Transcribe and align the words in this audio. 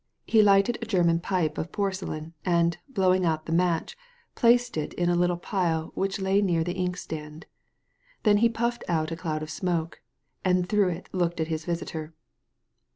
He 0.25 0.41
lighted 0.41 0.79
a 0.81 0.87
German 0.87 1.19
pipe 1.19 1.59
of 1.59 1.71
porcelain, 1.71 2.33
and, 2.43 2.75
blowing 2.89 3.23
out 3.23 3.45
the 3.45 3.51
match, 3.51 3.95
placed 4.33 4.75
it 4.75 4.95
in 4.95 5.11
a 5.11 5.15
little 5.15 5.37
pile 5.37 5.91
which 5.93 6.19
lay 6.19 6.41
near 6.41 6.63
the 6.63 6.73
inkstand. 6.73 7.45
Then 8.23 8.37
he 8.37 8.49
puffed 8.49 8.83
out 8.87 9.11
a 9.11 9.15
cloud 9.15 9.43
of 9.43 9.51
smoke, 9.51 10.01
and 10.43 10.67
through 10.67 10.89
it 10.89 11.07
looked 11.13 11.39
at 11.39 11.49
his 11.49 11.65
visitor. 11.65 12.15